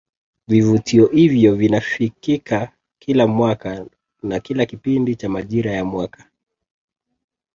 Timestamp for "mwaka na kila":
3.27-4.65